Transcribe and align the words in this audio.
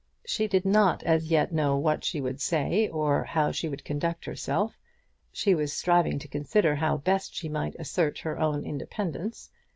She 0.25 0.47
did 0.47 0.65
not 0.65 1.03
as 1.03 1.29
yet 1.29 1.51
know 1.53 1.77
what 1.77 2.03
she 2.03 2.21
would 2.21 2.41
say 2.41 2.87
or 2.87 3.23
how 3.23 3.51
she 3.51 3.69
would 3.69 3.85
conduct 3.85 4.25
herself. 4.25 4.75
She 5.31 5.53
was 5.53 5.73
striving 5.73 6.17
to 6.17 6.27
consider 6.27 6.73
how 6.73 6.97
best 6.97 7.35
she 7.35 7.47
might 7.49 7.75
assert 7.77 8.17
her 8.17 8.39
own 8.39 8.65
independence. 8.65 9.51